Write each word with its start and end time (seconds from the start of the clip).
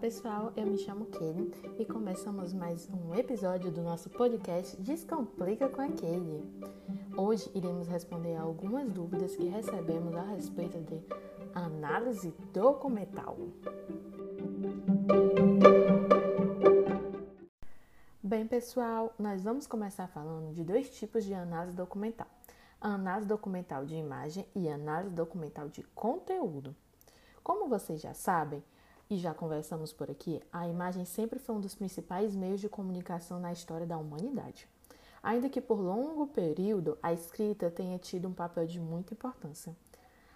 pessoal, 0.00 0.50
eu 0.56 0.66
me 0.66 0.78
chamo 0.78 1.04
Kelly 1.04 1.52
e 1.78 1.84
começamos 1.84 2.54
mais 2.54 2.88
um 2.88 3.14
episódio 3.14 3.70
do 3.70 3.82
nosso 3.82 4.08
podcast 4.08 4.74
Descomplica 4.80 5.68
com 5.68 5.82
a 5.82 5.88
Kelly. 5.88 6.42
Hoje 7.18 7.50
iremos 7.54 7.86
responder 7.86 8.34
algumas 8.34 8.90
dúvidas 8.90 9.36
que 9.36 9.44
recebemos 9.44 10.16
a 10.16 10.22
respeito 10.22 10.80
de 10.80 11.02
análise 11.54 12.32
documental. 12.50 13.36
Bem, 18.22 18.46
pessoal, 18.46 19.12
nós 19.18 19.42
vamos 19.42 19.66
começar 19.66 20.08
falando 20.08 20.54
de 20.54 20.64
dois 20.64 20.88
tipos 20.88 21.26
de 21.26 21.34
análise 21.34 21.76
documental: 21.76 22.26
a 22.80 22.94
análise 22.94 23.28
documental 23.28 23.84
de 23.84 23.96
imagem 23.96 24.46
e 24.54 24.66
análise 24.66 25.14
documental 25.14 25.68
de 25.68 25.82
conteúdo. 25.94 26.74
Como 27.42 27.68
vocês 27.68 28.00
já 28.00 28.14
sabem, 28.14 28.64
e 29.10 29.18
já 29.18 29.34
conversamos 29.34 29.92
por 29.92 30.08
aqui, 30.08 30.40
a 30.52 30.68
imagem 30.68 31.04
sempre 31.04 31.40
foi 31.40 31.56
um 31.56 31.60
dos 31.60 31.74
principais 31.74 32.36
meios 32.36 32.60
de 32.60 32.68
comunicação 32.68 33.40
na 33.40 33.52
história 33.52 33.84
da 33.84 33.98
humanidade. 33.98 34.68
Ainda 35.20 35.50
que 35.50 35.60
por 35.60 35.80
longo 35.80 36.28
período 36.28 36.96
a 37.02 37.12
escrita 37.12 37.68
tenha 37.70 37.98
tido 37.98 38.28
um 38.28 38.32
papel 38.32 38.66
de 38.66 38.78
muita 38.78 39.12
importância. 39.12 39.76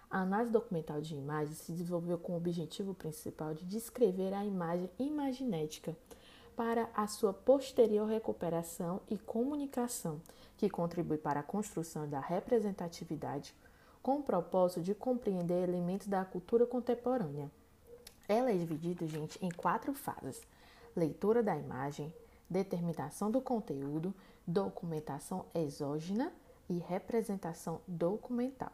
A 0.09 0.19
análise 0.19 0.51
documental 0.51 0.99
de 0.99 1.15
imagens 1.15 1.57
se 1.59 1.71
desenvolveu 1.71 2.17
com 2.17 2.33
o 2.33 2.37
objetivo 2.37 2.93
principal 2.93 3.53
de 3.53 3.65
descrever 3.65 4.33
a 4.33 4.45
imagem 4.45 4.89
imaginética 4.99 5.95
para 6.55 6.89
a 6.93 7.07
sua 7.07 7.33
posterior 7.33 8.07
recuperação 8.07 9.01
e 9.09 9.17
comunicação, 9.17 10.21
que 10.57 10.69
contribui 10.69 11.17
para 11.17 11.39
a 11.39 11.43
construção 11.43 12.07
da 12.09 12.19
representatividade, 12.19 13.55
com 14.03 14.19
o 14.19 14.23
propósito 14.23 14.81
de 14.81 14.93
compreender 14.93 15.63
elementos 15.63 16.07
da 16.07 16.23
cultura 16.23 16.65
contemporânea. 16.65 17.49
Ela 18.27 18.51
é 18.51 18.57
dividida, 18.57 19.05
gente, 19.07 19.43
em 19.43 19.49
quatro 19.49 19.93
fases: 19.93 20.41
leitura 20.95 21.43
da 21.43 21.55
imagem, 21.55 22.13
determinação 22.49 23.29
do 23.29 23.41
conteúdo, 23.41 24.13
documentação 24.45 25.45
exógena 25.53 26.31
e 26.69 26.77
representação 26.79 27.81
documental. 27.87 28.71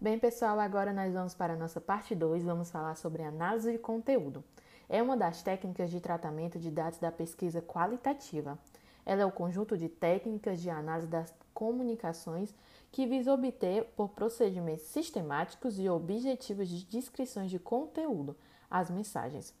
Bem, 0.00 0.18
pessoal, 0.18 0.58
agora 0.58 0.92
nós 0.92 1.12
vamos 1.12 1.34
para 1.34 1.54
a 1.54 1.56
nossa 1.56 1.80
parte 1.80 2.14
2, 2.14 2.42
vamos 2.42 2.70
falar 2.70 2.96
sobre 2.96 3.22
análise 3.22 3.72
de 3.72 3.78
conteúdo. 3.78 4.44
É 4.88 5.02
uma 5.02 5.16
das 5.16 5.42
técnicas 5.42 5.90
de 5.90 6.00
tratamento 6.00 6.58
de 6.58 6.70
dados 6.70 6.98
da 6.98 7.10
pesquisa 7.10 7.62
qualitativa. 7.62 8.58
Ela 9.06 9.22
é 9.22 9.26
o 9.26 9.32
conjunto 9.32 9.76
de 9.76 9.88
técnicas 9.88 10.60
de 10.60 10.70
análise 10.70 11.06
das 11.06 11.34
comunicações 11.52 12.54
que 12.90 13.06
visa 13.06 13.32
obter, 13.32 13.84
por 13.96 14.10
procedimentos 14.10 14.84
sistemáticos 14.84 15.78
e 15.78 15.88
objetivos 15.88 16.68
de 16.68 16.84
descrições 16.84 17.50
de 17.50 17.58
conteúdo, 17.58 18.36
as 18.70 18.90
mensagens. 18.90 19.54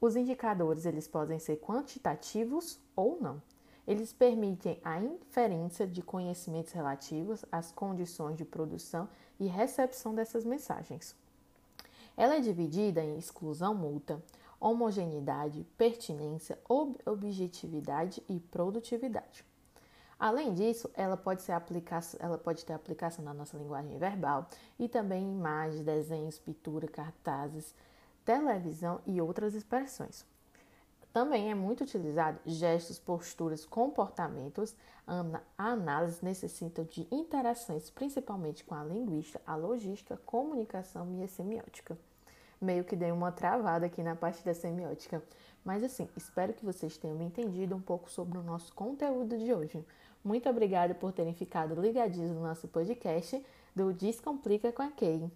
Os 0.00 0.16
indicadores 0.16 0.86
eles 0.86 1.06
podem 1.06 1.38
ser 1.38 1.56
quantitativos 1.56 2.78
ou 2.96 3.18
não. 3.20 3.42
Eles 3.86 4.12
permitem 4.12 4.80
a 4.84 5.00
inferência 5.00 5.86
de 5.86 6.02
conhecimentos 6.02 6.72
relativos 6.72 7.44
às 7.50 7.72
condições 7.72 8.36
de 8.36 8.44
produção 8.44 9.08
e 9.38 9.46
recepção 9.46 10.14
dessas 10.14 10.44
mensagens. 10.44 11.14
Ela 12.16 12.36
é 12.36 12.40
dividida 12.40 13.02
em 13.02 13.16
exclusão 13.16 13.74
multa, 13.74 14.22
homogeneidade, 14.60 15.66
pertinência, 15.78 16.58
ob 16.68 16.96
objetividade 17.06 18.22
e 18.28 18.38
produtividade. 18.38 19.44
Além 20.18 20.52
disso, 20.52 20.90
ela 20.92 21.16
pode, 21.16 21.40
ser 21.40 21.52
ela 22.18 22.36
pode 22.36 22.64
ter 22.66 22.74
aplicação 22.74 23.24
na 23.24 23.32
nossa 23.32 23.56
linguagem 23.56 23.96
verbal 23.96 24.46
e 24.78 24.86
também 24.86 25.24
em 25.24 25.32
imagens, 25.32 25.82
desenhos, 25.82 26.38
pintura, 26.38 26.86
cartazes, 26.86 27.74
televisão 28.22 29.00
e 29.06 29.18
outras 29.18 29.54
expressões. 29.54 30.26
Também 31.10 31.50
é 31.50 31.54
muito 31.54 31.82
utilizado 31.82 32.38
gestos, 32.44 32.98
posturas, 32.98 33.64
comportamentos. 33.64 34.76
A 35.58 35.70
análise 35.72 36.22
necessita 36.22 36.84
de 36.84 37.08
interações, 37.10 37.90
principalmente 37.90 38.62
com 38.62 38.74
a 38.74 38.84
linguística, 38.84 39.40
a 39.44 39.56
logística, 39.56 40.18
comunicação 40.18 41.10
e 41.18 41.22
a 41.22 41.28
semiótica. 41.28 41.98
Meio 42.60 42.84
que 42.84 42.94
dei 42.94 43.10
uma 43.10 43.32
travada 43.32 43.86
aqui 43.86 44.02
na 44.02 44.14
parte 44.14 44.44
da 44.44 44.52
semiótica. 44.52 45.22
Mas 45.64 45.82
assim, 45.82 46.08
espero 46.16 46.52
que 46.52 46.64
vocês 46.64 46.96
tenham 46.96 47.20
entendido 47.22 47.74
um 47.74 47.80
pouco 47.80 48.10
sobre 48.10 48.38
o 48.38 48.42
nosso 48.42 48.74
conteúdo 48.74 49.38
de 49.38 49.52
hoje. 49.52 49.84
Muito 50.22 50.48
obrigada 50.48 50.94
por 50.94 51.12
terem 51.12 51.34
ficado 51.34 51.80
ligadinhos 51.80 52.30
no 52.30 52.42
nosso 52.42 52.68
podcast 52.68 53.42
do 53.74 53.92
Descomplica 53.92 54.72
com 54.72 54.82
a 54.82 54.90
Kay. 54.90 55.30